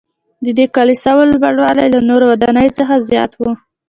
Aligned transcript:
ددې 0.45 0.65
کلیساوو 0.75 1.29
لوړوالی 1.31 1.87
له 1.93 1.99
نورو 2.09 2.25
ودانیو 2.31 2.75
څخه 2.79 2.93
زیات 3.09 3.31
و. 3.37 3.41